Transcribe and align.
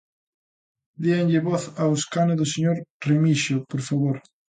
Déanlle 1.03 1.43
voz 1.47 1.63
ao 1.81 1.91
escano 1.99 2.33
do 2.37 2.45
señor 2.53 2.77
Remixio, 3.07 3.57
por 3.71 3.81
favor. 3.87 4.15